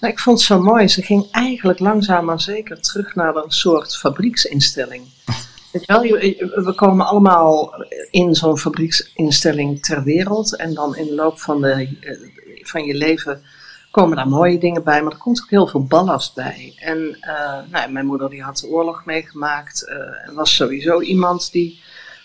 Nou, 0.00 0.12
ik 0.12 0.18
vond 0.18 0.38
het 0.38 0.46
zo 0.46 0.62
mooi. 0.62 0.88
Ze 0.88 1.02
ging 1.02 1.30
eigenlijk 1.30 1.78
langzaam 1.78 2.24
maar 2.24 2.40
zeker 2.40 2.80
terug 2.80 3.14
naar 3.14 3.36
een 3.36 3.50
soort 3.50 3.96
fabrieksinstelling. 3.96 5.02
Weet 5.72 5.86
wel, 5.86 6.00
we 6.00 6.72
komen 6.76 7.06
allemaal 7.06 7.74
in 8.10 8.34
zo'n 8.34 8.58
fabrieksinstelling 8.58 9.82
ter 9.82 10.02
wereld. 10.02 10.56
En 10.56 10.74
dan 10.74 10.96
in 10.96 11.06
de 11.06 11.14
loop 11.14 11.38
van, 11.38 11.60
de, 11.60 11.96
eh, 12.00 12.66
van 12.66 12.84
je 12.84 12.94
leven 12.94 13.42
komen 13.90 14.16
daar 14.16 14.28
mooie 14.28 14.58
dingen 14.58 14.84
bij, 14.84 15.02
maar 15.02 15.12
er 15.12 15.18
komt 15.18 15.42
ook 15.42 15.50
heel 15.50 15.66
veel 15.66 15.84
ballast 15.84 16.34
bij. 16.34 16.72
En 16.76 16.98
uh, 16.98 17.58
nou, 17.70 17.92
mijn 17.92 18.06
moeder 18.06 18.30
die 18.30 18.42
had 18.42 18.58
de 18.58 18.66
oorlog 18.66 19.04
meegemaakt 19.04 19.88
en 20.26 20.34
was 20.34 20.54
sowieso 20.54 21.00
iemand 21.00 21.52
die 21.52 21.80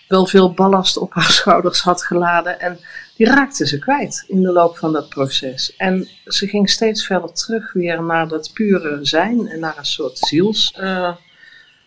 wel 0.08 0.26
veel 0.26 0.54
ballast 0.54 0.98
op 0.98 1.14
haar 1.14 1.32
schouders 1.42 1.82
had 1.82 2.04
geladen. 2.04 2.60
En 2.60 2.80
die 3.16 3.28
raakte 3.28 3.68
ze 3.68 3.80
kwijt 3.80 4.24
in 4.28 4.42
de 4.42 4.52
loop 4.52 4.78
van 4.78 4.94
dat 4.94 5.10
proces. 5.10 5.76
En 5.76 6.08
ze 6.26 6.48
ging 6.48 6.70
steeds 6.70 7.06
verder 7.06 7.34
terug 7.34 7.74
weer 7.74 8.04
naar 8.04 8.28
dat 8.28 8.52
pure 8.54 9.00
zijn 9.02 9.48
en 9.48 9.60
naar 9.60 9.78
een 9.78 9.86
soort. 9.86 10.32
Uh, 10.32 11.16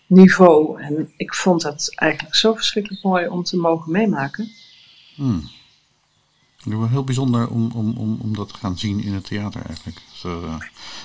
en 0.08 1.12
ik 1.16 1.34
vond 1.34 1.62
dat 1.62 1.92
eigenlijk 1.94 2.34
zo 2.34 2.54
verschrikkelijk 2.54 3.02
mooi 3.02 3.28
om 3.28 3.42
te 3.42 3.56
mogen 3.56 3.92
meemaken. 3.92 4.50
Hmm. 5.14 5.48
Het 6.56 6.74
was 6.74 6.88
heel 6.90 7.04
bijzonder 7.04 7.48
om, 7.48 7.70
om, 7.74 7.96
om, 7.96 8.18
om 8.22 8.34
dat 8.36 8.48
te 8.48 8.54
gaan 8.54 8.78
zien 8.78 9.02
in 9.02 9.14
het 9.14 9.24
theater 9.24 9.62
eigenlijk. 9.66 9.98
Dus, 10.12 10.24
uh, 10.24 10.54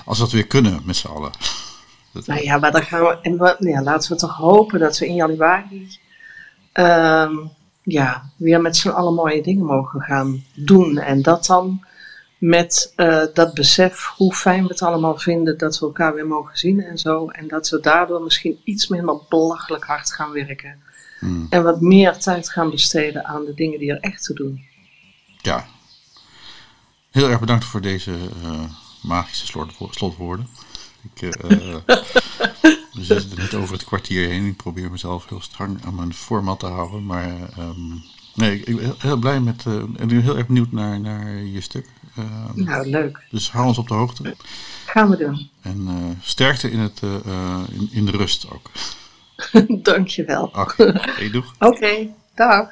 als 0.06 0.18
we 0.18 0.24
dat 0.24 0.34
weer 0.34 0.48
kunnen 0.48 0.82
met 0.84 0.96
z'n 0.96 1.08
allen. 1.08 1.32
nou 2.26 2.42
ja, 2.42 2.58
maar 2.58 2.72
dan 2.72 2.84
gaan 2.84 3.02
we, 3.02 3.18
en 3.22 3.68
ja, 3.70 3.84
laten 3.84 4.12
we 4.12 4.18
toch 4.18 4.36
hopen 4.36 4.80
dat 4.80 4.98
we 4.98 5.08
in 5.08 5.16
januari 5.16 6.00
uh, 6.74 7.38
ja, 7.84 8.30
weer 8.36 8.62
met 8.62 8.78
z'n 8.78 8.90
allen 8.90 9.14
mooie 9.14 9.44
dingen 9.44 9.66
mogen 9.66 10.02
gaan 10.02 10.44
doen. 10.56 10.98
En 10.98 11.22
dat 11.22 11.46
dan 11.46 11.86
met 12.42 12.94
uh, 12.98 13.24
dat 13.34 13.54
besef 13.54 14.06
hoe 14.06 14.34
fijn 14.34 14.64
we 14.64 14.70
het 14.70 14.82
allemaal 14.82 15.18
vinden 15.18 15.58
dat 15.58 15.80
we 15.80 15.86
elkaar 15.86 16.14
weer 16.14 16.28
mogen 16.28 16.58
zien 16.58 16.84
en 16.84 16.98
zo. 16.98 17.28
En 17.28 17.48
dat 17.48 17.70
we 17.70 17.80
daardoor 17.80 18.22
misschien 18.22 18.60
iets 18.64 18.88
minder 18.88 19.20
belachelijk 19.30 19.84
hard 19.84 20.14
gaan 20.14 20.32
werken. 20.32 20.80
Hmm. 21.20 21.48
En 21.50 21.64
wat 21.64 21.82
meer 21.82 22.18
tijd 22.18 22.50
gaan 22.50 22.70
besteden 22.70 23.26
aan 23.26 23.46
de 23.46 23.54
dingen 23.54 23.80
die 23.80 23.92
er 23.92 24.00
echt 24.00 24.24
te 24.24 24.34
doen 24.34 24.70
ja, 25.42 25.68
heel 27.12 27.30
erg 27.30 27.40
bedankt 27.40 27.66
voor 27.66 27.82
deze 27.82 28.12
uh, 28.44 28.64
magische 29.02 29.64
slotwoorden. 29.90 30.48
Ik, 31.14 31.22
uh, 31.22 31.32
we 32.94 33.04
zitten 33.04 33.38
net 33.38 33.54
over 33.54 33.74
het 33.74 33.84
kwartier 33.84 34.28
heen. 34.30 34.46
Ik 34.46 34.56
probeer 34.56 34.92
mezelf 34.92 35.30
heel 35.30 35.42
streng 35.42 35.86
aan 35.86 35.96
mijn 35.96 36.14
format 36.14 36.60
te 36.60 36.66
houden. 36.66 37.06
Maar 37.06 37.60
um, 37.60 38.04
nee, 38.36 38.60
ik 38.60 38.76
ben 38.76 38.96
heel, 38.98 39.18
blij 39.18 39.40
met. 39.40 39.66
Uh, 39.68 39.74
en 39.74 39.96
ik 40.00 40.08
ben 40.08 40.22
heel 40.22 40.38
erg 40.38 40.48
benieuwd 40.48 40.72
naar, 40.72 41.00
naar 41.00 41.44
je 41.44 41.62
stuk. 41.62 41.88
Uh, 42.20 42.26
nou, 42.54 42.90
leuk. 42.90 43.20
Dus 43.30 43.52
hou 43.52 43.68
ons 43.68 43.78
op 43.78 43.88
de 43.88 43.94
hoogte. 43.94 44.36
Gaan 44.86 45.10
we 45.10 45.18
doen. 45.18 45.50
En 45.62 46.18
sterkte 46.22 46.72
in, 46.72 46.80
het, 46.80 47.02
in, 47.72 47.90
in 47.92 48.06
de 48.06 48.12
rust 48.12 48.50
ook. 48.50 48.72
Dankjewel. 49.84 50.44
Oké, 50.44 50.60
okay. 50.60 51.14
hey, 51.16 51.30
doeg. 51.30 51.54
Oké, 51.60 51.66
okay, 51.66 52.14
dag. 52.36 52.68